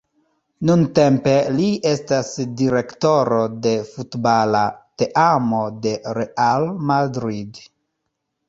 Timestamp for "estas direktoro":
1.89-3.37